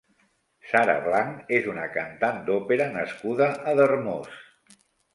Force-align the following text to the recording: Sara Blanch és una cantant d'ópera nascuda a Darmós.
Sara 0.71 0.95
Blanch 1.07 1.53
és 1.59 1.69
una 1.75 1.85
cantant 1.99 2.41
d'ópera 2.51 2.91
nascuda 2.99 3.55
a 3.75 3.79
Darmós. 3.83 4.45